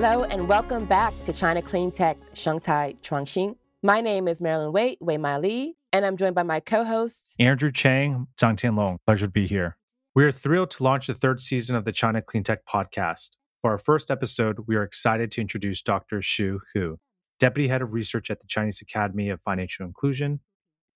[0.00, 3.56] Hello and welcome back to China Clean Tech Shanghai Chuangxin.
[3.82, 7.72] My name is Marilyn Wei, Wei Ma Li, and I'm joined by my co-hosts Andrew
[7.72, 8.98] Chang, Zhang Tianlong.
[9.04, 9.76] Pleasure to be here.
[10.14, 13.30] We are thrilled to launch the third season of the China Clean Tech podcast.
[13.60, 16.18] For our first episode, we are excited to introduce Dr.
[16.20, 16.98] Xu Hu,
[17.40, 20.38] Deputy Head of Research at the Chinese Academy of Financial Inclusion.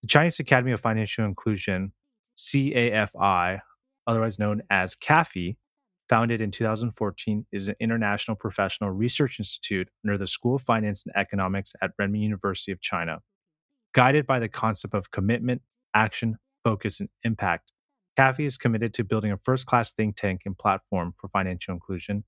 [0.03, 1.93] The Chinese Academy of Financial Inclusion,
[2.39, 3.63] CAFI,
[4.07, 5.57] otherwise known as CAFI,
[6.09, 11.15] founded in 2014, is an international professional research institute under the School of Finance and
[11.17, 13.21] Economics at Renmin University of China.
[13.95, 15.63] Guided by the concept of commitment,
[15.95, 17.73] action, focus, and impact,
[18.19, 22.25] CAFI is committed to building a first class think tank and platform for financial inclusion,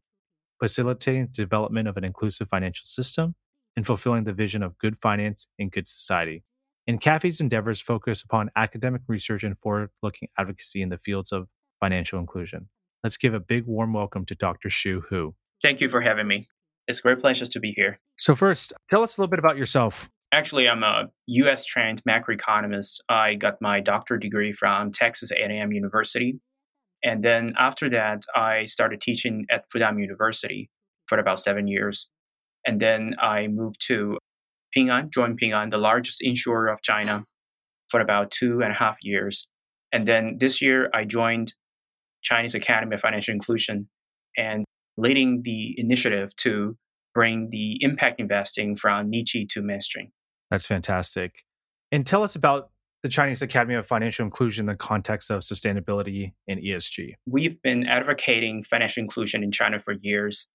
[0.58, 3.34] facilitating the development of an inclusive financial system,
[3.76, 6.42] and fulfilling the vision of good finance and good society.
[6.86, 11.48] And CAFI's endeavors focus upon academic research and forward looking advocacy in the fields of
[11.80, 12.68] financial inclusion.
[13.04, 14.70] Let's give a big warm welcome to Dr.
[14.70, 15.34] Xu Hu.
[15.60, 16.46] Thank you for having me.
[16.88, 18.00] It's a great pleasure to be here.
[18.18, 20.08] So, first, tell us a little bit about yourself.
[20.32, 23.00] Actually, I'm a US trained macroeconomist.
[23.10, 26.40] I got my doctorate degree from Texas A&M University.
[27.02, 30.70] And then after that, I started teaching at Fudan University
[31.06, 32.08] for about seven years.
[32.66, 34.16] And then I moved to
[34.72, 37.24] Ping An, joined Ping An, the largest insurer of China,
[37.88, 39.46] for about two and a half years.
[39.92, 41.52] And then this year, I joined
[42.24, 43.88] Chinese Academy of Financial Inclusion
[44.36, 44.64] and
[44.96, 46.76] leading the initiative to
[47.14, 50.10] bring the impact investing from niche to mainstream.
[50.50, 51.44] That's fantastic.
[51.92, 52.70] And tell us about
[53.02, 57.14] the Chinese Academy of Financial Inclusion in the context of sustainability and ESG.
[57.26, 60.46] We've been advocating financial inclusion in China for years.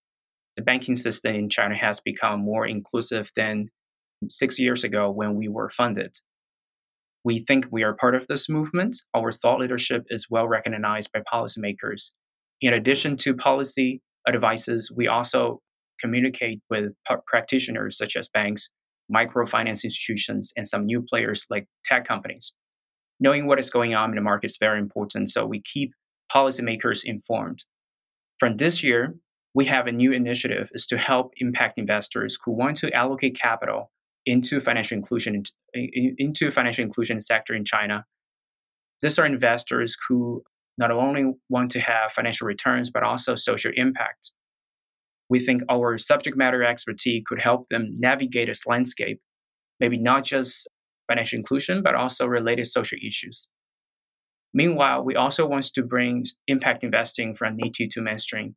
[0.56, 3.70] The banking system in China has become more inclusive than
[4.28, 6.17] six years ago when we were funded.
[7.25, 8.98] We think we are part of this movement.
[9.14, 12.12] Our thought leadership is well recognized by policymakers.
[12.62, 15.62] In addition to policy advices, we also
[16.00, 16.94] communicate with
[17.28, 18.69] practitioners such as banks,
[19.13, 22.53] microfinance institutions, and some new players like tech companies.
[23.19, 25.91] Knowing what is going on in the market is very important, so we keep
[26.34, 27.66] policymakers informed.
[28.38, 29.16] From this year,
[29.53, 33.91] we have a new initiative is to help impact investors who want to allocate capital
[34.29, 35.41] into financial inclusion
[35.73, 38.06] into financial inclusion sector in China.
[39.01, 40.44] These are investors who
[40.78, 44.31] not only want to have financial returns but also social impact.
[45.29, 49.19] We think our subject matter expertise could help them navigate this landscape,
[49.79, 50.69] maybe not just
[51.07, 53.47] financial inclusion but also related social issues.
[54.53, 58.56] Meanwhile, we also want to bring impact investing from niche to mainstream.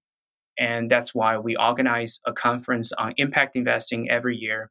[0.58, 4.70] And that's why we organize a conference on impact investing every year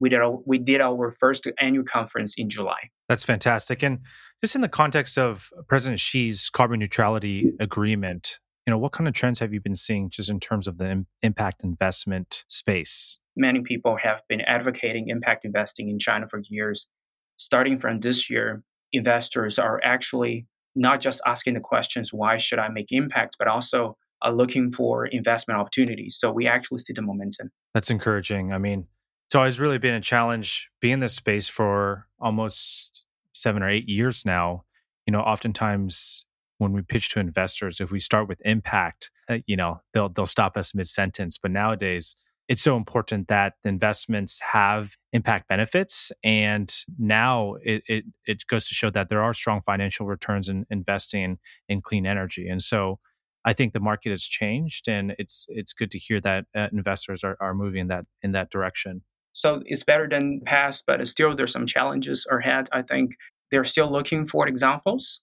[0.00, 2.90] we did our, we did our first annual conference in July.
[3.08, 3.82] That's fantastic.
[3.82, 4.00] And
[4.42, 9.14] just in the context of President Xi's carbon neutrality agreement, you know, what kind of
[9.14, 13.18] trends have you been seeing just in terms of the Im- impact investment space?
[13.36, 16.88] Many people have been advocating impact investing in China for years.
[17.36, 18.62] Starting from this year,
[18.92, 23.96] investors are actually not just asking the questions, why should I make impact, but also
[24.22, 26.16] are looking for investment opportunities.
[26.18, 27.50] So we actually see the momentum.
[27.74, 28.52] That's encouraging.
[28.52, 28.86] I mean,
[29.34, 33.02] it's always really been a challenge being in this space for almost
[33.32, 34.62] seven or eight years now.
[35.08, 36.24] You know, oftentimes
[36.58, 40.24] when we pitch to investors, if we start with impact, uh, you know, they'll they'll
[40.24, 41.36] stop us mid sentence.
[41.36, 42.14] But nowadays,
[42.46, 48.74] it's so important that investments have impact benefits, and now it it, it goes to
[48.76, 52.46] show that there are strong financial returns in investing in clean energy.
[52.48, 53.00] And so,
[53.44, 57.24] I think the market has changed, and it's it's good to hear that uh, investors
[57.24, 59.02] are, are moving that in that direction.
[59.34, 62.68] So it's better than past, but still there's some challenges ahead.
[62.72, 63.10] I think
[63.50, 65.20] they're still looking for examples.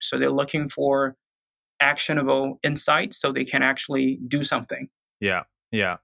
[0.00, 1.16] So they're looking for
[1.82, 4.88] actionable insights so they can actually do something.
[5.20, 5.42] Yeah.
[5.72, 5.96] Yeah.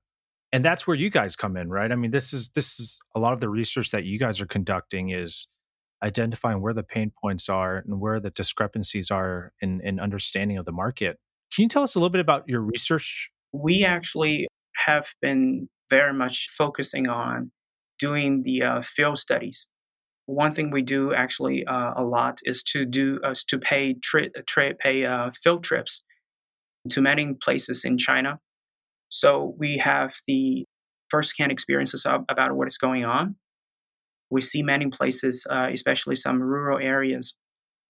[0.52, 1.90] And that's where you guys come in, right?
[1.90, 4.46] I mean, this is this is a lot of the research that you guys are
[4.46, 5.48] conducting is
[6.02, 10.64] identifying where the pain points are and where the discrepancies are in, in understanding of
[10.64, 11.18] the market.
[11.54, 13.30] Can you tell us a little bit about your research?
[13.52, 14.46] We actually
[14.84, 17.50] have been very much focusing on
[17.98, 19.66] doing the uh, field studies.
[20.26, 24.30] One thing we do actually uh, a lot is to do uh, to pay tri-
[24.46, 26.02] tra- pay uh, field trips
[26.90, 28.38] to many places in China.
[29.08, 30.64] So we have the
[31.10, 33.36] firsthand experiences of, about what is going on.
[34.30, 37.34] We see many places, uh, especially some rural areas.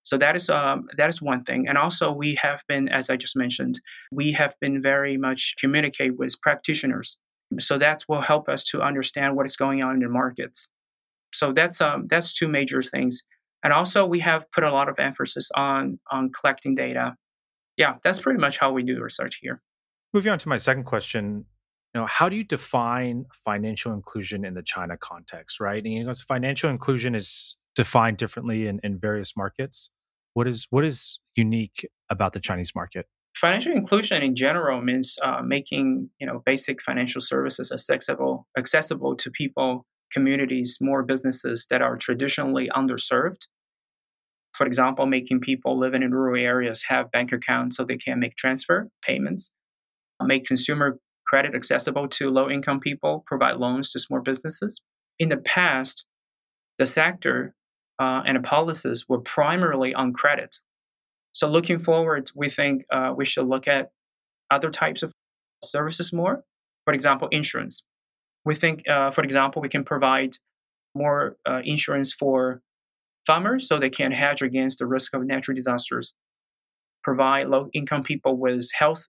[0.03, 3.17] So that is um, that is one thing, and also we have been, as I
[3.17, 3.81] just mentioned,
[4.13, 7.17] we have been very much communicate with practitioners
[7.59, 10.69] so that will help us to understand what is going on in the markets.
[11.35, 13.23] So that's um, that's two major things.
[13.65, 17.15] And also we have put a lot of emphasis on on collecting data.
[17.77, 19.61] Yeah, that's pretty much how we do research here.
[20.15, 21.45] Moving on to my second question,
[21.95, 25.83] you know, how do you define financial inclusion in the China context, right?
[25.83, 29.91] And, you know, financial inclusion is defined differently in, in various markets.
[30.35, 33.07] What is what is unique about the Chinese market?
[33.37, 39.31] Financial inclusion in general means uh, making you know basic financial services accessible accessible to
[39.31, 43.47] people, communities, more businesses that are traditionally underserved.
[44.55, 48.37] For example, making people living in rural areas have bank accounts so they can make
[48.37, 49.53] transfer payments,
[50.23, 54.81] make consumer credit accessible to low income people, provide loans to small businesses.
[55.19, 56.07] In the past,
[56.79, 57.55] the sector
[58.01, 60.57] uh, and the policies were primarily on credit.
[61.37, 63.91] So looking forward, we think uh, we should look at
[64.51, 65.13] other types of
[65.63, 66.43] services more.
[66.87, 67.83] For example, insurance.
[68.47, 70.39] We think, uh, for example, we can provide
[70.95, 72.63] more uh, insurance for
[73.27, 76.15] farmers so they can hedge against the risk of natural disasters.
[77.05, 79.07] Provide low income people with health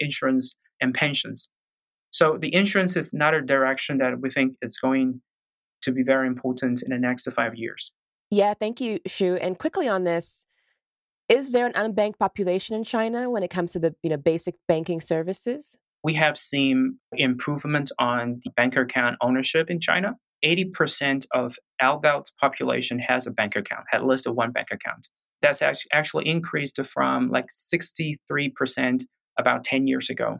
[0.00, 1.48] insurance and pensions.
[2.10, 5.22] So the insurance is another direction that we think is going
[5.80, 7.90] to be very important in the next five years.
[8.30, 9.38] Yeah, thank you, Xu.
[9.40, 10.44] And quickly on this,
[11.30, 14.56] is there an unbanked population in China when it comes to the you know basic
[14.66, 15.78] banking services?
[16.02, 20.16] We have seen improvement on the bank account ownership in China.
[20.44, 25.08] 80% of adult population has a bank account, at least one bank account.
[25.42, 25.62] That's
[25.92, 29.02] actually increased from like 63%
[29.38, 30.38] about 10 years ago.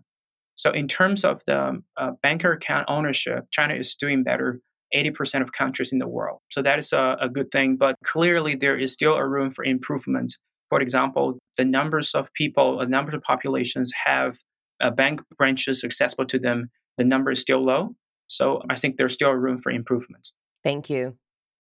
[0.57, 4.61] So in terms of the uh, banker account ownership, China is doing better
[4.95, 6.41] 80% of countries in the world.
[6.51, 7.77] So that is a, a good thing.
[7.77, 10.35] But clearly, there is still a room for improvement.
[10.71, 14.39] For example, the numbers of people, the number of populations have
[14.81, 17.95] uh, bank branches accessible to them, the number is still low.
[18.29, 20.31] So I think there's still room for improvement.
[20.63, 21.17] Thank you.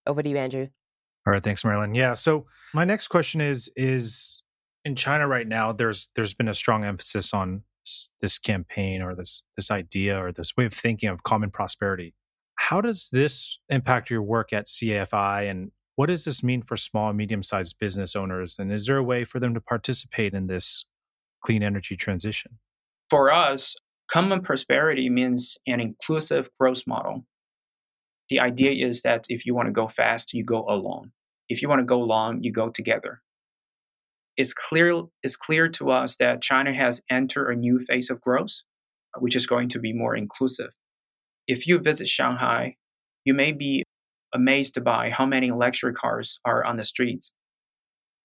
[0.06, 0.68] Over to you, Andrew.
[1.26, 1.94] All right, thanks, Marilyn.
[1.94, 2.14] Yeah.
[2.14, 4.42] So my next question is: is
[4.84, 7.64] in China right now, there's there's been a strong emphasis on
[8.20, 12.14] this campaign or this this idea or this way of thinking of common prosperity.
[12.54, 17.11] How does this impact your work at CAFI and what does this mean for small
[17.11, 18.56] and medium sized business owners?
[18.58, 20.87] And is there a way for them to participate in this
[21.44, 22.52] clean energy transition?
[23.11, 23.76] For us,
[24.11, 27.26] common prosperity means an inclusive growth model.
[28.31, 28.88] The idea mm-hmm.
[28.88, 31.12] is that if you want to go fast, you go alone.
[31.50, 33.20] If you want to go long, you go together
[34.41, 38.62] it's clear it's clear to us that China has entered a new phase of growth,
[39.19, 40.70] which is going to be more inclusive.
[41.47, 42.76] If you visit Shanghai,
[43.26, 43.85] you may be
[44.34, 47.32] amazed by how many luxury cars are on the streets,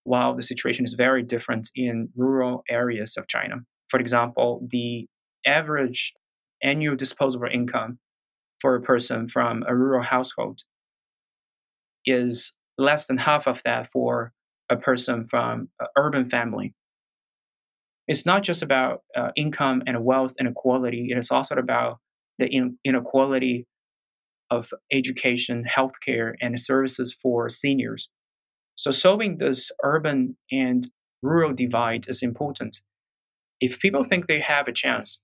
[0.04, 3.56] while the situation is very different in rural areas of China.
[3.90, 5.08] For example, the
[5.46, 6.14] average
[6.64, 8.00] annual disposable income
[8.62, 10.62] for a person from a rural household
[12.06, 14.32] is less than half of that for
[14.70, 16.74] a person from an urban family.
[18.08, 22.00] It's not just about uh, income and wealth inequality, it is also about
[22.38, 23.66] the in- inequality
[24.52, 28.10] of education, healthcare, and services for seniors.
[28.76, 30.88] So, solving this urban and
[31.22, 32.82] rural divide is important.
[33.62, 35.20] If people think they have a chance,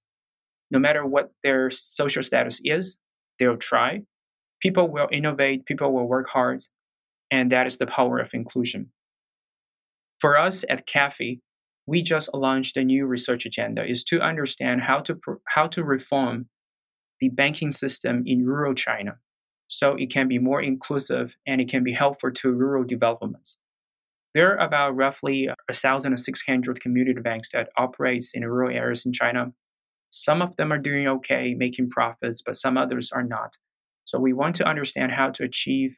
[0.72, 2.98] no matter what their social status is,
[3.40, 4.02] they'll try.
[4.62, 6.62] People will innovate, people will work hard,
[7.30, 8.92] and that is the power of inclusion.
[10.20, 11.40] For us at CAFI,
[11.88, 16.48] we just launched a new research agenda is to understand how to how to reform
[17.22, 19.16] the banking system in rural China
[19.72, 23.58] so it can be more inclusive and it can be helpful to rural developments.
[24.34, 29.54] There are about roughly 1,600 community banks that operates in rural areas in China.
[30.10, 33.56] Some of them are doing okay, making profits, but some others are not.
[34.04, 35.96] So we want to understand how to achieve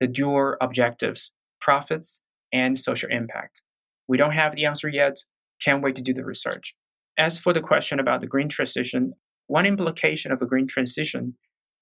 [0.00, 2.20] the dual objectives, profits
[2.52, 3.62] and social impact.
[4.08, 5.16] We don't have the answer yet.
[5.64, 6.74] Can't wait to do the research.
[7.18, 9.12] As for the question about the green transition,
[9.52, 11.34] one implication of a green transition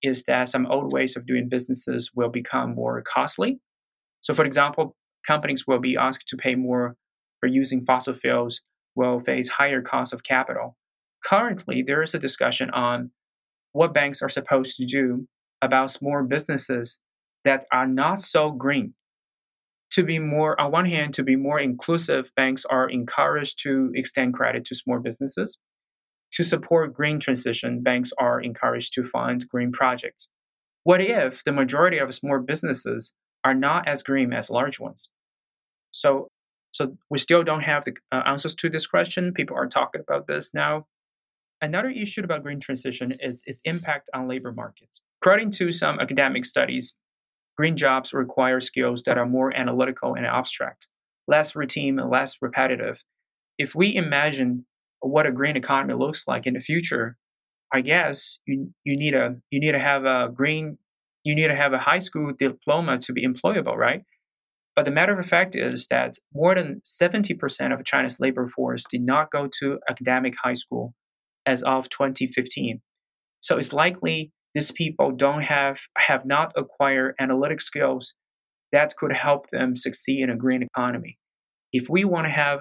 [0.03, 3.61] is that some old ways of doing businesses will become more costly.
[4.23, 6.97] So, for example, companies will be asked to pay more
[7.39, 8.61] for using fossil fuels,
[8.97, 10.77] will face higher costs of capital.
[11.25, 13.13] Currently, there is a discussion on
[13.71, 15.29] what banks are supposed to do
[15.63, 16.99] about small businesses
[17.45, 18.95] that are not so green
[19.91, 24.35] to be more, on one hand, to be more inclusive, banks are encouraged to extend
[24.35, 25.59] credit to small businesses.
[26.35, 30.29] To support green transition, banks are encouraged to fund green projects.
[30.85, 33.13] What if the majority of small businesses
[33.45, 35.11] are not as green as large ones?
[35.91, 36.29] So,
[36.73, 39.35] so we still don't have the uh, answers to this question.
[39.35, 40.87] People are talking about this now.
[41.61, 45.01] Another issue about green transition is its impact on labor markets.
[45.21, 46.95] According to some academic studies,
[47.61, 50.87] Green jobs require skills that are more analytical and abstract,
[51.29, 53.05] less routine and less repetitive.
[53.59, 54.65] If we imagine
[55.01, 57.17] what a green economy looks like in the future,
[57.73, 60.79] I guess you you need a you need to have a green
[61.25, 64.03] you need to have a high school diploma to be employable, right?
[64.75, 69.03] But the matter of fact is that more than 70% of China's labor force did
[69.03, 70.95] not go to academic high school
[71.45, 72.81] as of 2015.
[73.41, 78.15] So it's likely these people don't have have not acquired analytic skills
[78.73, 81.19] that could help them succeed in a green economy.
[81.73, 82.61] If we want to have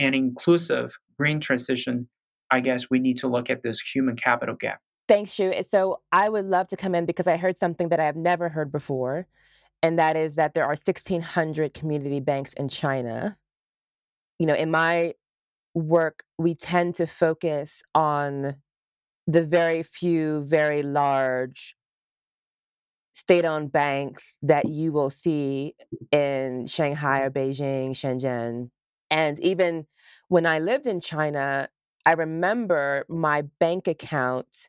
[0.00, 2.08] an inclusive green transition,
[2.50, 4.80] I guess we need to look at this human capital gap.
[5.08, 5.64] Thanks, Xu.
[5.64, 8.48] So I would love to come in because I heard something that I have never
[8.48, 9.26] heard before,
[9.82, 13.36] and that is that there are 1,600 community banks in China.
[14.38, 15.14] You know, in my
[15.74, 18.56] work, we tend to focus on
[19.26, 21.76] the very few, very large
[23.12, 25.74] state owned banks that you will see
[26.10, 28.70] in Shanghai or Beijing, Shenzhen.
[29.10, 29.86] And even
[30.28, 31.68] when I lived in China,
[32.06, 34.68] I remember my bank account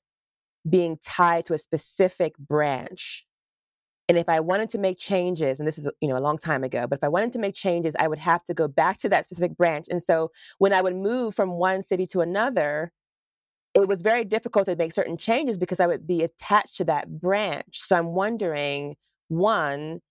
[0.70, 3.26] being tied to a specific branch.
[4.10, 6.64] And if I wanted to make changes, and this is you know a long time
[6.64, 9.10] ago, but if I wanted to make changes, I would have to go back to
[9.10, 9.88] that specific branch.
[9.90, 12.92] And so when I would move from one city to another,
[13.74, 17.20] it was very difficult to make certain changes because I would be attached to that
[17.22, 17.80] branch.
[17.82, 18.96] So I'm wondering,
[19.30, 20.02] one,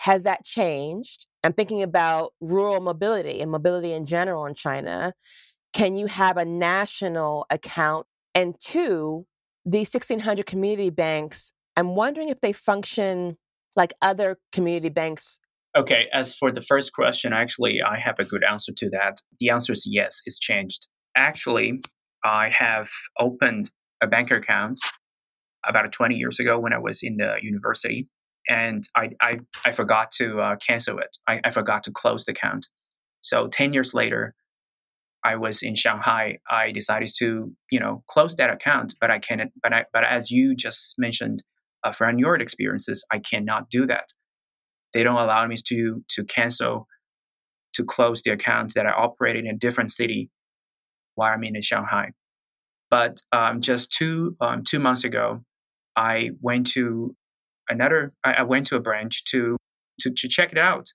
[0.00, 1.26] has that changed?
[1.44, 5.12] I'm thinking about rural mobility and mobility in general in China.
[5.72, 8.06] Can you have a national account?
[8.34, 9.26] And two,
[9.64, 13.36] these 1,600 community banks, I'm wondering if they function
[13.76, 15.38] like other community banks.
[15.76, 19.16] Okay, as for the first question, actually, I have a good answer to that.
[19.40, 20.86] The answer is yes, it's changed.
[21.16, 21.80] Actually,
[22.24, 23.70] I have opened
[24.02, 24.78] a bank account
[25.66, 28.08] about 20 years ago when I was in the university,
[28.48, 31.16] and I I, I forgot to uh, cancel it.
[31.28, 32.68] I, I forgot to close the account.
[33.20, 34.34] So 10 years later,
[35.24, 36.38] I was in Shanghai.
[36.50, 39.48] I decided to you know close that account, but I cannot.
[39.62, 41.42] But I but as you just mentioned,
[41.84, 44.08] uh, from your experiences, I cannot do that.
[44.92, 46.88] They don't allow me to to cancel
[47.74, 50.30] to close the account that I operated in a different city
[51.14, 52.12] while I'm in Shanghai.
[52.90, 55.42] But um, just two um, two months ago,
[55.96, 57.14] I went to
[57.72, 58.12] another.
[58.24, 59.56] I, I went to a branch to,
[60.00, 60.86] to to check it out.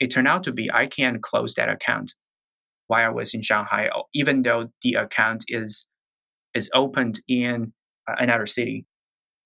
[0.00, 2.14] It turned out to be I can close that account
[2.88, 5.86] while I was in Shanghai, even though the account is
[6.54, 7.72] is opened in
[8.06, 8.84] another city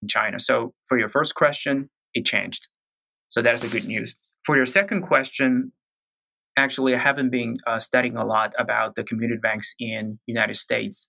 [0.02, 0.40] in China.
[0.40, 2.68] So for your first question, it changed.
[3.28, 4.14] So that is a good news.
[4.44, 5.72] For your second question,
[6.56, 11.08] actually I haven't been uh, studying a lot about the community banks in United States.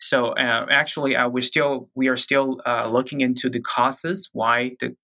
[0.00, 4.72] So uh, actually, uh, we still we are still uh, looking into the causes why
[4.80, 4.94] the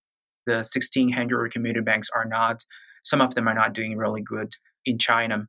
[0.46, 2.62] the 1600 community banks are not
[3.02, 4.50] some of them are not doing really good
[4.86, 5.46] in China,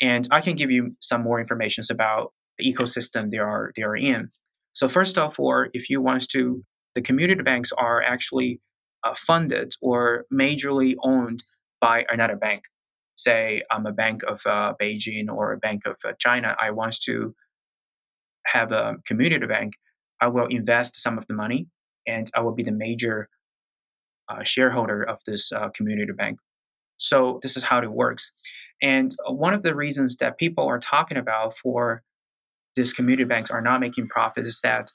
[0.00, 3.96] and I can give you some more information about the ecosystem they are they are
[3.96, 4.28] in.
[4.74, 6.62] So first off, or if you want to,
[6.94, 8.60] the community banks are actually
[9.04, 11.42] uh, funded or majorly owned
[11.80, 12.62] by another bank.
[13.16, 16.96] Say I'm a bank of uh, Beijing or a bank of uh, China, I want
[17.02, 17.34] to
[18.46, 19.74] have a community bank,
[20.20, 21.66] I will invest some of the money
[22.06, 23.28] and I will be the major
[24.28, 26.38] uh, shareholder of this uh, community bank.
[26.98, 28.30] So this is how it works.
[28.82, 32.02] And one of the reasons that people are talking about for
[32.76, 34.88] these community banks are not making profits is that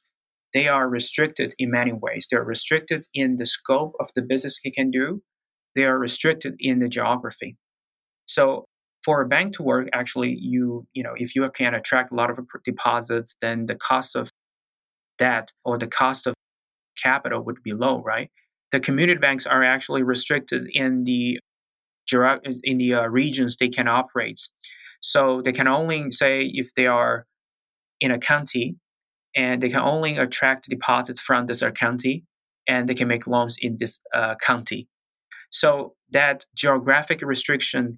[0.53, 2.27] they are restricted in many ways.
[2.29, 5.21] They're restricted in the scope of the business they can do.
[5.75, 7.57] They are restricted in the geography.
[8.25, 8.65] So
[9.09, 12.29] for a bank to work, actually, you you know if you can attract a lot
[12.29, 14.29] of deposits, then the cost of
[15.17, 16.35] debt or the cost of
[17.03, 18.29] capital would be low, right?
[18.71, 21.39] The community banks are actually restricted in the
[22.63, 24.41] in the uh, regions they can operate.
[25.01, 27.25] So they can only say if they are
[28.01, 28.75] in a county,
[29.35, 32.25] and they can only attract deposits from this county,
[32.67, 34.87] and they can make loans in this uh, county.
[35.49, 37.97] So that geographic restriction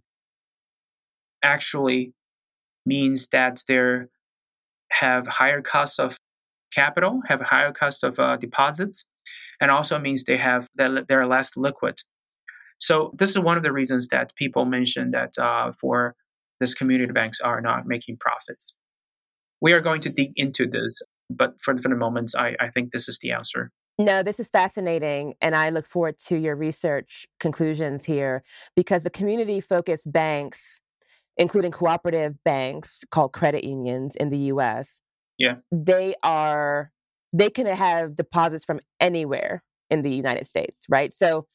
[1.43, 2.13] actually
[2.85, 3.99] means that they
[4.91, 6.17] have higher costs of
[6.73, 9.05] capital, have higher cost of uh, deposits,
[9.59, 11.95] and also means they have that they're less liquid.
[12.79, 16.15] So this is one of the reasons that people mention that uh, for
[16.59, 18.73] this community banks are not making profits.
[19.61, 22.91] We are going to dig into this, but for, for the moment, I, I think
[22.91, 23.71] this is the answer.
[23.99, 25.35] No, this is fascinating.
[25.41, 28.41] And I look forward to your research conclusions here
[28.75, 30.79] because the community focused banks
[31.37, 35.01] including cooperative banks called credit unions in the US.
[35.37, 35.55] Yeah.
[35.71, 36.91] They are
[37.33, 41.13] they can have deposits from anywhere in the United States, right?
[41.13, 41.47] So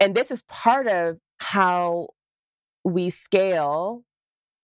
[0.00, 2.08] and this is part of how
[2.84, 4.04] we scale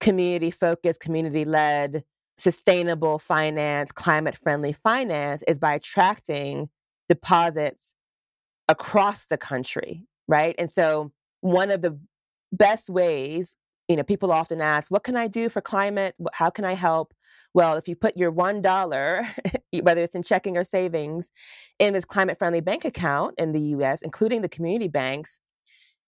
[0.00, 2.04] community focused, community led
[2.38, 6.70] sustainable finance, climate friendly finance is by attracting
[7.08, 7.94] deposits
[8.66, 10.54] across the country, right?
[10.58, 11.98] And so one of the
[12.50, 13.56] best ways,
[13.90, 16.14] you know, people often ask, what can I do for climate?
[16.32, 17.12] How can I help?
[17.54, 19.26] Well, if you put your $1,
[19.82, 21.32] whether it's in checking or savings,
[21.80, 25.40] in this climate friendly bank account in the US, including the community banks,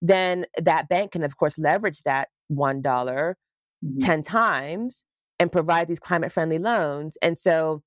[0.00, 3.98] then that bank can, of course, leverage that $1 mm-hmm.
[3.98, 5.02] 10 times
[5.40, 7.18] and provide these climate friendly loans.
[7.20, 7.82] And so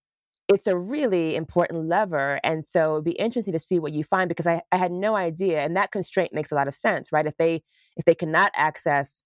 [0.50, 2.42] it's a really important lever.
[2.44, 5.16] And so it'd be interesting to see what you find because I, I had no
[5.16, 5.62] idea.
[5.62, 7.26] And that constraint makes a lot of sense, right?
[7.26, 7.64] If they
[7.96, 9.24] if they cannot access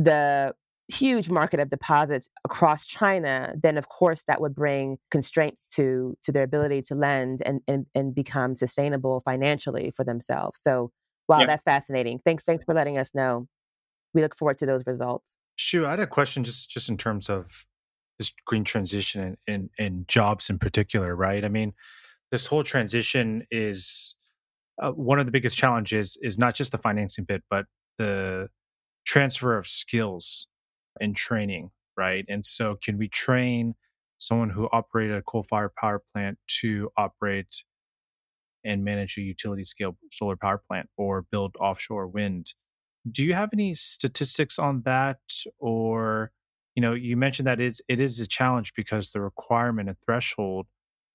[0.00, 0.54] the
[0.88, 6.32] huge market of deposits across China, then of course that would bring constraints to to
[6.32, 10.60] their ability to lend and and, and become sustainable financially for themselves.
[10.60, 10.90] So
[11.28, 11.46] wow, yeah.
[11.46, 12.20] that's fascinating.
[12.24, 13.46] Thanks, thanks for letting us know.
[14.14, 15.36] We look forward to those results.
[15.58, 17.66] Xu, I had a question just just in terms of
[18.18, 21.42] this green transition and, and, jobs in particular, right?
[21.42, 21.72] I mean,
[22.30, 24.14] this whole transition is
[24.82, 27.64] uh, one of the biggest challenges is not just the financing bit, but
[27.96, 28.48] the
[29.04, 30.46] transfer of skills
[31.00, 32.24] and training, right?
[32.28, 33.74] And so, can we train
[34.18, 37.64] someone who operated a coal-fired power plant to operate
[38.64, 42.52] and manage a utility scale solar power plant or build offshore wind?
[43.10, 45.18] Do you have any statistics on that,
[45.58, 46.32] or
[46.76, 50.66] you know, you mentioned that it's, it is a challenge because the requirement and threshold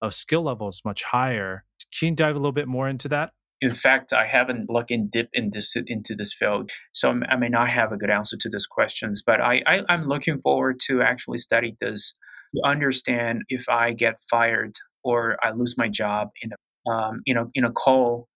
[0.02, 1.66] of skill level is much higher.
[2.00, 3.32] Can you dive a little bit more into that?
[3.62, 7.50] In fact, I haven't looked in deep in this, into this field, so I may
[7.50, 9.24] not have a good answer to these questions.
[9.26, 12.14] But I, I, I'm looking forward to actually study this
[12.54, 17.34] to understand if I get fired or I lose my job in a, um, you
[17.34, 18.28] know, in a coal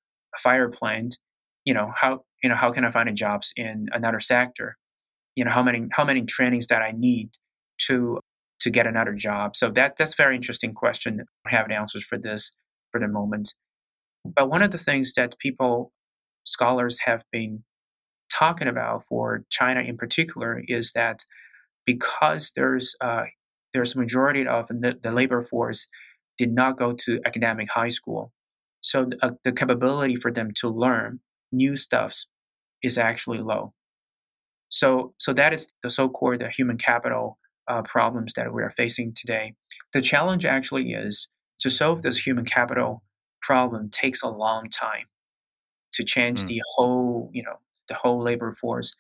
[0.41, 1.17] fire plant.
[1.65, 4.77] You know how you know how can I find jobs in another sector?
[5.39, 7.29] you know how many how many trainings that I need
[7.87, 8.19] to
[8.59, 9.55] to get another job.
[9.55, 11.21] So that that's a very interesting question.
[11.45, 12.51] I don't have answers for this
[12.91, 13.53] for the moment.
[14.25, 15.91] But one of the things that people
[16.45, 17.63] scholars have been
[18.31, 21.23] talking about for China in particular is that
[21.85, 23.23] because there's uh,
[23.73, 25.87] there's a majority of the, labor force
[26.37, 28.31] did not go to academic high school,
[28.81, 31.19] so the, uh, the capability for them to learn
[31.51, 32.27] new stuffs
[32.83, 33.73] is actually low.
[34.69, 39.13] So, so that is the so-called the human capital uh, problems that we are facing
[39.13, 39.53] today.
[39.93, 41.27] The challenge actually is
[41.59, 43.03] to solve this human capital
[43.41, 45.05] problem takes a long time
[45.93, 46.47] to change mm.
[46.47, 48.95] the whole, you know, the whole labor force.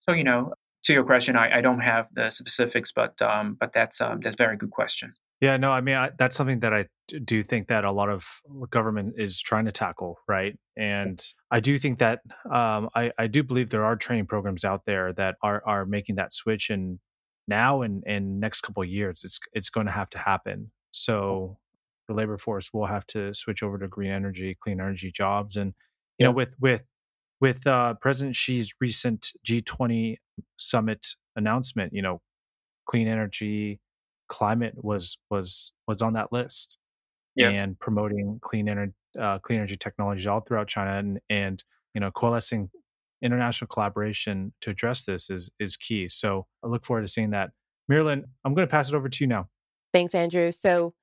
[0.00, 0.54] So, you know,
[0.84, 4.34] to your question, I, I don't have the specifics, but um, but that's um, that's
[4.34, 5.14] a very good question.
[5.40, 6.86] Yeah, no, I mean I, that's something that I
[7.24, 8.26] do think that a lot of
[8.70, 10.56] government is trying to tackle, right?
[10.76, 14.82] And I do think that um, I, I do believe there are training programs out
[14.86, 16.98] there that are are making that switch, and
[17.48, 20.70] now and and next couple of years, it's it's going to have to happen.
[20.92, 21.58] So
[22.08, 25.74] the labor force will have to switch over to green energy, clean energy jobs, and
[26.18, 26.82] you know with with
[27.40, 30.16] with uh, President Xi's recent G20
[30.56, 32.20] summit announcement, you know,
[32.88, 33.80] clean energy
[34.28, 36.78] climate was was was on that list
[37.36, 37.50] yeah.
[37.50, 41.64] and promoting clean energy uh, clean energy technologies all throughout China and and
[41.94, 42.70] you know coalescing
[43.22, 46.08] international collaboration to address this is is key.
[46.08, 47.50] So I look forward to seeing that.
[47.88, 49.48] Marilyn, I'm going to pass it over to you now.
[49.92, 50.50] Thanks, Andrew.
[50.52, 50.94] So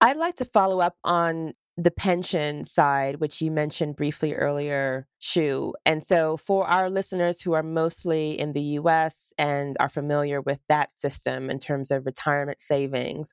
[0.00, 5.72] I'd like to follow up on the pension side, which you mentioned briefly earlier, Xu.
[5.84, 10.60] And so, for our listeners who are mostly in the US and are familiar with
[10.68, 13.32] that system in terms of retirement savings,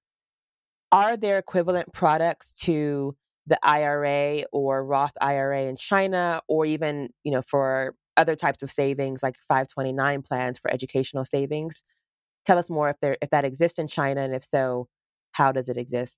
[0.92, 3.16] are there equivalent products to
[3.48, 8.72] the IRA or Roth IRA in China, or even, you know, for other types of
[8.72, 11.84] savings like 529 plans for educational savings?
[12.46, 14.88] Tell us more if there if that exists in China, and if so,
[15.34, 16.18] how does it exist?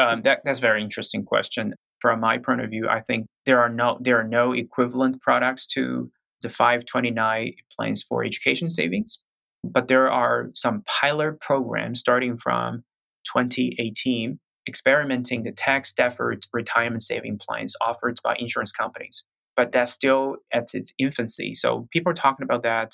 [0.00, 1.74] Um, that, that's a very interesting question.
[2.00, 5.66] From my point of view, I think there are no there are no equivalent products
[5.68, 6.10] to
[6.40, 9.18] the 529 plans for education savings,
[9.62, 12.82] but there are some pilot programs starting from
[13.24, 19.24] 2018 experimenting the tax deferred retirement saving plans offered by insurance companies.
[19.56, 21.54] But that's still at its infancy.
[21.54, 22.92] So people are talking about that.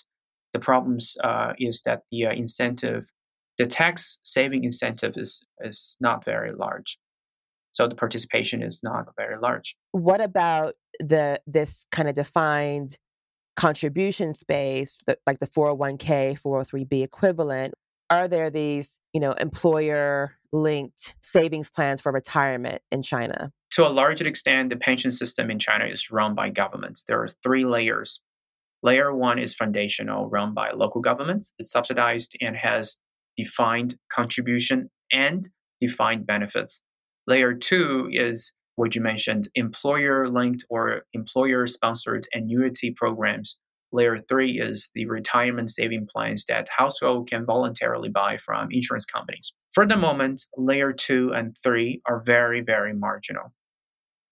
[0.53, 3.07] The problems uh, is that the uh, incentive
[3.59, 6.99] the tax saving incentive is is not very large.
[7.73, 9.77] So the participation is not very large.
[9.93, 12.97] What about the this kind of defined
[13.55, 17.75] contribution space like the 401k 403b equivalent?
[18.09, 23.53] Are there these you know employer linked savings plans for retirement in china?
[23.73, 27.05] To a large extent the pension system in china is run by governments.
[27.05, 28.21] There are three layers.
[28.83, 31.53] Layer one is foundational run by local governments.
[31.59, 32.99] It's subsidized and has
[33.37, 35.49] defined contribution and
[35.81, 36.81] defined benefits.
[37.27, 43.57] Layer two is what you mentioned employer linked or employer sponsored annuity programs.
[43.93, 49.53] Layer three is the retirement saving plans that household can voluntarily buy from insurance companies.
[49.73, 53.53] For the moment, layer two and three are very, very marginal.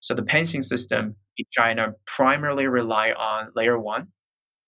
[0.01, 4.09] So the pension system in China primarily rely on layer one.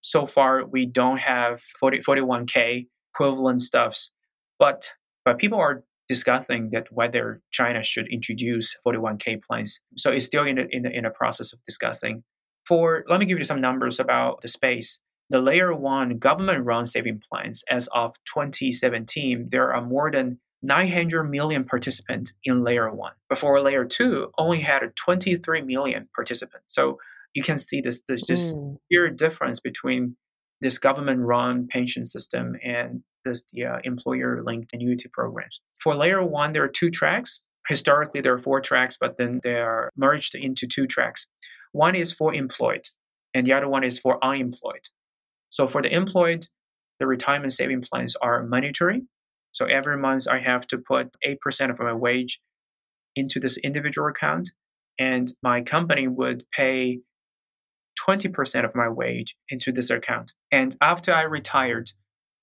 [0.01, 4.11] So far, we don't have 40, 41k equivalent stuffs,
[4.59, 4.91] but
[5.25, 9.81] but people are discussing that whether China should introduce 41k plans.
[9.97, 12.23] So it's still in a, in a, in a process of discussing.
[12.65, 14.99] For let me give you some numbers about the space.
[15.31, 21.65] The layer one government-run saving plans, as of 2017, there are more than 900 million
[21.65, 23.13] participants in layer one.
[23.29, 26.75] Before layer two, only had 23 million participants.
[26.75, 26.99] So
[27.35, 28.77] you can see this this mm.
[28.89, 30.17] clear difference between
[30.61, 35.61] this government-run pension system and this the uh, employer-linked annuity programs.
[35.81, 37.41] For layer one, there are two tracks.
[37.69, 41.27] Historically, there are four tracks, but then they are merged into two tracks.
[41.73, 42.85] One is for employed,
[43.35, 44.85] and the other one is for unemployed.
[45.51, 46.47] So for the employed,
[47.01, 49.03] the retirement saving plans are mandatory.
[49.53, 52.41] So every month I have to put 8% of my wage
[53.17, 54.51] into this individual account,
[54.99, 57.01] and my company would pay
[58.09, 60.33] 20% of my wage into this account.
[60.53, 61.91] And after I retired,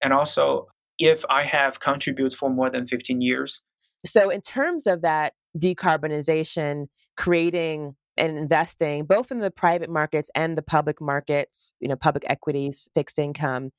[0.02, 0.68] and also
[1.00, 3.62] if I have contributed for more than 15 years.
[4.06, 6.88] So, in terms of that decarbonization,
[7.18, 12.24] creating and investing both in the private markets and the public markets, you know, public
[12.28, 13.72] equities, fixed income,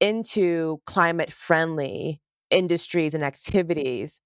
[0.00, 4.20] into climate friendly industries and activities.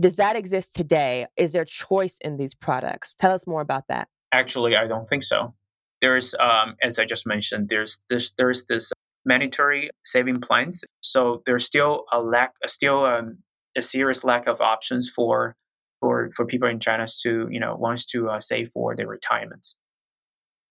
[0.00, 1.26] Does that exist today?
[1.36, 3.14] Is there choice in these products?
[3.14, 4.08] Tell us more about that.
[4.32, 5.54] Actually, I don't think so.
[6.02, 8.92] There's, um, as I just mentioned, there's this there's this
[9.24, 10.84] mandatory saving plans.
[11.00, 13.38] So there's still a lack, still um,
[13.76, 15.56] a serious lack of options for
[16.00, 19.74] for for people in China to you know wants to uh, save for their retirement.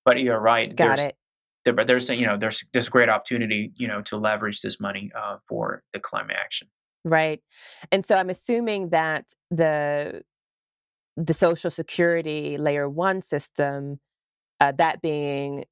[0.06, 0.76] But you're right.
[0.76, 1.16] Got there's, it.
[1.64, 5.12] There, but there's you know there's there's great opportunity you know to leverage this money
[5.18, 6.68] uh, for the climate action.
[7.04, 7.42] Right,
[7.92, 10.22] and so I'm assuming that the
[11.18, 14.00] the social security layer one system,
[14.62, 15.66] uh, that being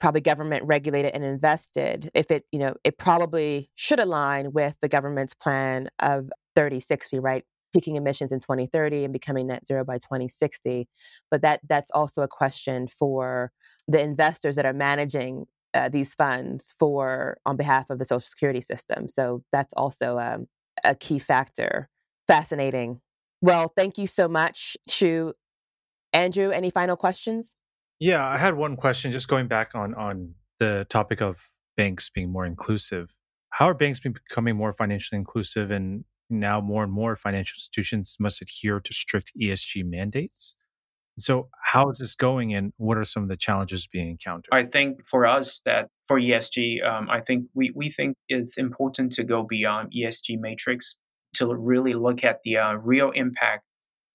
[0.00, 4.88] probably government regulated and invested if it you know it probably should align with the
[4.88, 7.44] government's plan of 3060 right?
[7.72, 10.86] Peaking emissions in 2030 and becoming net zero by 2060
[11.30, 13.50] but that that's also a question for
[13.88, 18.60] the investors that are managing uh, these funds for on behalf of the social security
[18.60, 19.08] system.
[19.08, 20.46] So that's also um,
[20.84, 21.88] a key factor.
[22.28, 23.00] Fascinating.
[23.40, 25.32] Well thank you so much Xu.
[26.12, 27.56] Andrew any final questions
[27.98, 32.30] yeah, I had one question just going back on on the topic of banks being
[32.30, 33.14] more inclusive.
[33.50, 38.42] How are banks becoming more financially inclusive and now more and more financial institutions must
[38.42, 40.56] adhere to strict ESG mandates?
[41.16, 44.48] So, how is this going, and what are some of the challenges being encountered?
[44.50, 49.12] I think for us that for ESG, um, I think we, we think it's important
[49.12, 50.96] to go beyond ESG matrix
[51.34, 53.62] to really look at the uh, real impact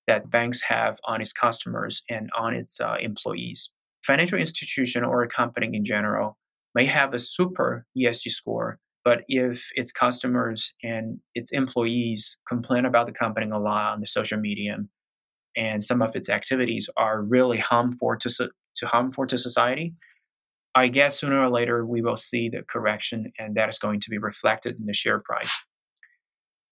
[0.10, 3.70] that banks have on its customers and on its uh, employees.
[4.04, 6.36] Financial institution or a company in general
[6.74, 13.06] may have a super ESG score, but if its customers and its employees complain about
[13.06, 14.78] the company a lot on the social media
[15.56, 18.30] and some of its activities are really harmful to,
[18.78, 19.94] to harmful to society,
[20.74, 24.10] I guess sooner or later we will see the correction and that is going to
[24.10, 25.56] be reflected in the share price.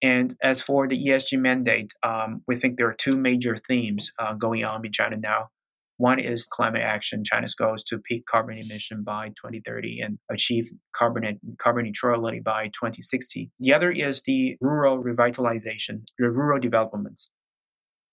[0.02, 4.34] And as for the ESG mandate, um, we think there are two major themes uh,
[4.34, 5.50] going on in China now.
[5.98, 7.24] One is climate action.
[7.24, 13.50] China's goals to peak carbon emission by 2030 and achieve carbon, carbon neutrality by 2060.
[13.60, 17.32] The other is the rural revitalization, the rural developments.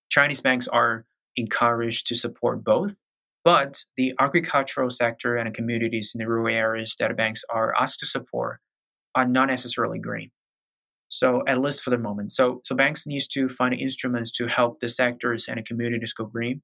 [0.08, 1.04] Chinese banks are
[1.36, 2.94] encouraged to support both,
[3.44, 8.06] but the agricultural sector and communities in the rural areas that banks are asked to
[8.06, 8.60] support
[9.14, 10.30] are not necessarily green.
[11.18, 12.32] So at least for the moment.
[12.32, 16.24] So so banks needs to find instruments to help the sectors and the communities go
[16.24, 16.62] green.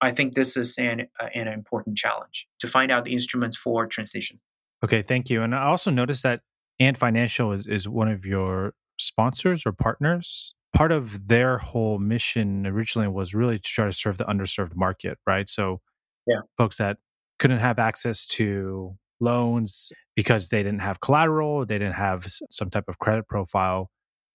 [0.00, 3.86] I think this is an uh, an important challenge to find out the instruments for
[3.86, 4.40] transition.
[4.82, 5.42] Okay, thank you.
[5.42, 6.40] And I also noticed that
[6.78, 10.54] Ant Financial is is one of your sponsors or partners.
[10.72, 15.18] Part of their whole mission originally was really to try to serve the underserved market,
[15.26, 15.48] right?
[15.48, 15.80] So,
[16.26, 16.98] yeah, folks that
[17.38, 22.88] couldn't have access to loans because they didn't have collateral, they didn't have some type
[22.88, 23.90] of credit profile.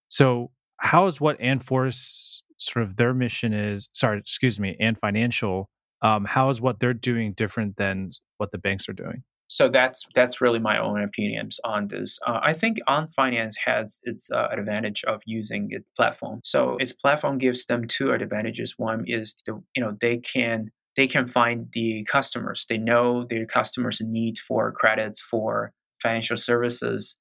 [0.09, 3.87] So, how is what Force sort of their mission is?
[3.93, 5.69] Sorry, excuse me, Ant Financial.
[6.01, 9.21] Um, how is what they're doing different than what the banks are doing?
[9.47, 12.17] so that's that's really my own opinions on this.
[12.25, 16.39] Uh, I think Ant Finance has its uh, advantage of using its platform.
[16.43, 18.73] So its platform gives them two advantages.
[18.77, 22.65] One is the you know they can they can find the customers.
[22.69, 27.17] They know their customers' need for credits for financial services.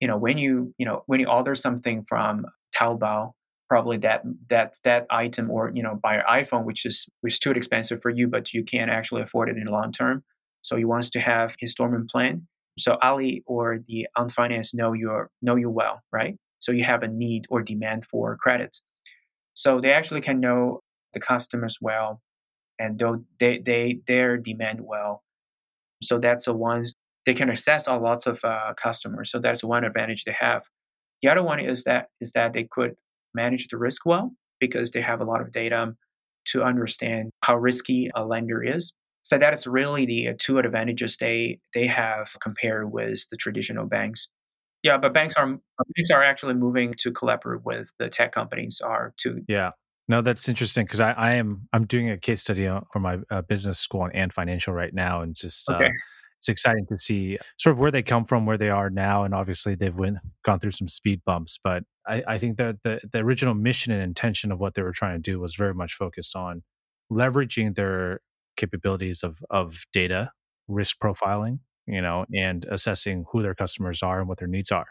[0.00, 3.32] You know when you you know when you order something from Taobao,
[3.68, 7.38] probably that that that item or you know buy your iPhone, which is which is
[7.38, 10.24] too expensive for you, but you can't actually afford it in the long term
[10.62, 12.46] so he wants to have installment plan.
[12.78, 16.36] So Ali or the Ant Finance know your know you well, right?
[16.60, 18.80] So you have a need or demand for credits.
[19.54, 20.80] So they actually can know
[21.12, 22.20] the customers well,
[22.82, 23.00] and
[23.38, 25.22] they they their demand well.
[26.02, 26.84] So that's the one
[27.24, 29.30] they can access a lots of uh, customers.
[29.30, 30.62] So that's one advantage they have.
[31.22, 32.94] The other one is that is that they could
[33.34, 35.94] manage the risk well because they have a lot of data
[36.46, 38.92] to understand how risky a lender is.
[39.22, 43.86] So that is really the uh, two advantages they they have compared with the traditional
[43.86, 44.28] banks.
[44.82, 49.14] Yeah, but banks are banks are actually moving to collaborate with the tech companies are
[49.18, 49.70] to yeah.
[50.08, 53.42] No, that's interesting because I, I am I'm doing a case study for my uh,
[53.42, 55.86] business school Ant Financial right now, and just uh, okay.
[55.86, 55.90] uh,
[56.40, 59.32] it's exciting to see sort of where they come from, where they are now, and
[59.32, 61.58] obviously they've went, gone through some speed bumps.
[61.62, 64.92] But I, I think that the the original mission and intention of what they were
[64.92, 66.62] trying to do was very much focused on
[67.10, 68.20] leveraging their
[68.56, 70.30] capabilities of of data
[70.68, 74.86] risk profiling you know and assessing who their customers are and what their needs are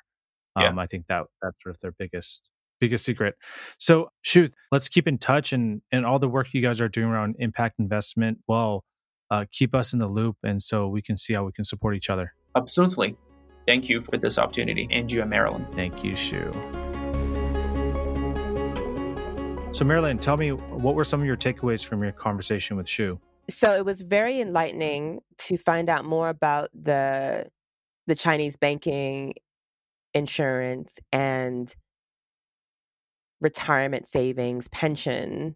[0.57, 0.67] yeah.
[0.67, 3.35] um, i think that that's sort of their biggest biggest secret.
[3.77, 7.07] So Xu let's keep in touch and and all the work you guys are doing
[7.07, 8.83] around impact investment well
[9.29, 11.95] uh, keep us in the loop and so we can see how we can support
[11.95, 12.33] each other.
[12.57, 13.15] Absolutely.
[13.65, 15.65] Thank you for this opportunity and you and marilyn.
[15.73, 16.41] Thank you Xu.
[19.73, 23.17] So marilyn tell me what were some of your takeaways from your conversation with Xu?
[23.49, 27.47] So it was very enlightening to find out more about the
[28.07, 29.35] the Chinese banking,
[30.13, 31.73] insurance, and
[33.41, 35.55] retirement savings, pension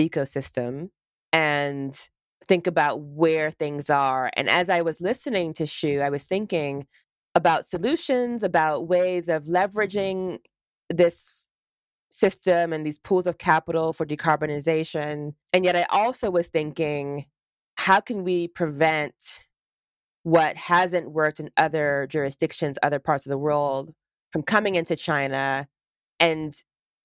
[0.00, 0.88] ecosystem,
[1.32, 2.08] and
[2.48, 4.30] think about where things are.
[4.36, 6.86] And as I was listening to Xu, I was thinking
[7.34, 9.54] about solutions, about ways of mm-hmm.
[9.54, 10.38] leveraging
[10.88, 11.48] this
[12.10, 15.34] system and these pools of capital for decarbonization.
[15.52, 17.26] And yet I also was thinking,
[17.76, 19.14] how can we prevent
[20.24, 23.92] what hasn't worked in other jurisdictions, other parts of the world
[24.30, 25.66] from coming into China
[26.20, 26.54] and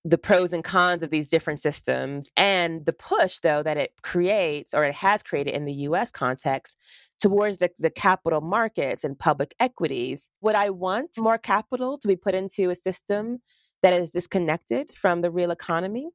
[0.09, 4.73] the pros and cons of these different systems and the push though that it creates
[4.73, 6.77] or it has created in the US context
[7.21, 10.29] towards the, the capital markets and public equities.
[10.41, 13.39] Would I want more capital to be put into a system
[13.83, 16.09] that is disconnected from the real economy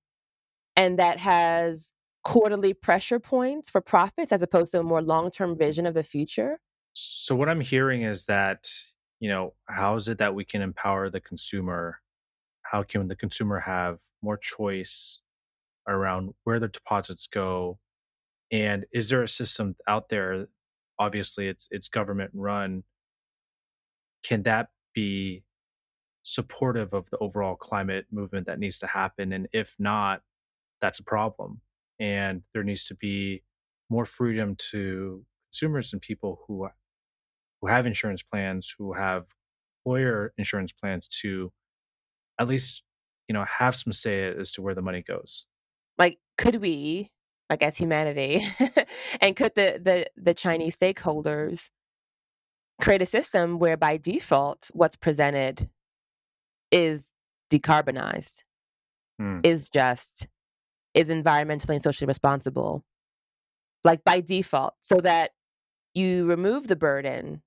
[0.75, 1.93] and that has
[2.25, 6.61] quarterly pressure points for profits as opposed to a more long-term vision of the future
[6.93, 8.69] so what i'm hearing is that
[9.19, 11.99] you know how is it that we can empower the consumer
[12.73, 15.21] how can the consumer have more choice
[15.87, 17.79] around where their deposits go?
[18.51, 20.47] And is there a system out there
[20.99, 22.85] obviously it's it's government run.
[24.23, 25.45] Can that be
[26.23, 29.33] supportive of the overall climate movement that needs to happen?
[29.33, 30.23] And if not
[30.81, 31.61] that's a problem.
[32.01, 33.43] And there needs to be
[33.91, 36.69] more freedom to consumers and people who
[37.61, 39.27] who have insurance plans who have
[39.85, 41.53] employer insurance plans to
[42.41, 42.83] at least
[43.29, 45.47] you know have some say as to where the money goes
[45.99, 47.11] like could we
[47.51, 48.47] like as humanity
[49.21, 51.71] and could the the the chinese stakeholders
[52.83, 55.69] create a system where by default what's presented
[56.73, 57.07] is
[57.51, 58.43] decarbonized,
[59.21, 59.45] mm.
[59.47, 60.27] is just,
[60.95, 62.85] is environmentally and socially responsible,
[63.85, 65.31] like by default, so that
[65.95, 67.43] you remove the burden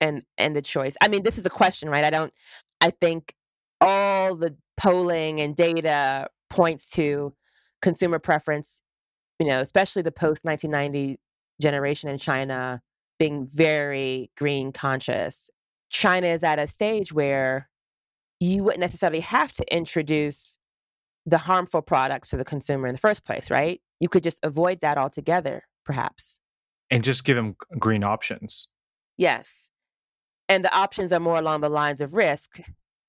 [0.00, 0.96] and and the choice.
[1.00, 2.04] I mean, this is a question, right?
[2.04, 2.32] I don't.
[2.80, 3.34] I think
[3.80, 7.34] all the polling and data points to
[7.82, 8.82] consumer preference.
[9.38, 11.18] You know, especially the post 1990
[11.60, 12.82] generation in China
[13.18, 15.50] being very green conscious.
[15.90, 17.68] China is at a stage where
[18.40, 20.58] you wouldn't necessarily have to introduce
[21.24, 23.80] the harmful products to the consumer in the first place, right?
[24.00, 26.40] You could just avoid that altogether, perhaps.
[26.90, 28.68] And just give them green options.
[29.16, 29.70] Yes.
[30.48, 32.60] And the options are more along the lines of risk,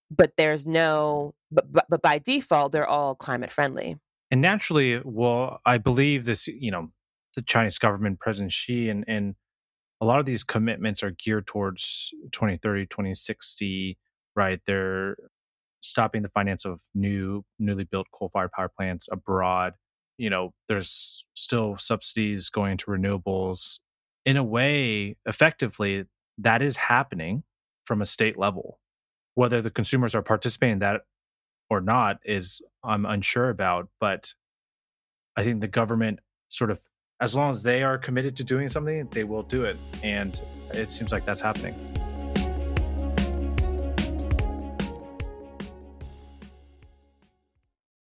[0.10, 3.98] but there's no, but, but, but by default, they're all climate friendly.
[4.32, 6.92] And naturally, well, I believe this, you know,
[7.36, 9.36] the Chinese government, President Xi, and, and
[10.02, 13.98] a lot of these commitments are geared towards 2030, 2060
[14.38, 14.62] right?
[14.66, 15.18] They're
[15.82, 19.74] stopping the finance of new newly built coal-fired power plants abroad.
[20.18, 23.80] You know, there's still subsidies going to renewables.
[24.26, 26.06] in a way, effectively,
[26.38, 27.44] that is happening
[27.86, 28.80] from a state level.
[29.38, 31.02] Whether the consumers are participating in that
[31.70, 34.34] or not is I'm unsure about, but
[35.36, 36.82] I think the government sort of
[37.22, 39.78] as long as they are committed to doing something, they will do it.
[40.02, 41.76] And it seems like that's happening.